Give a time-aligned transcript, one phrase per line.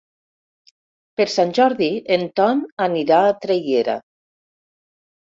[1.21, 4.03] Per Sant Jordi en Ton anirà a Traiguera.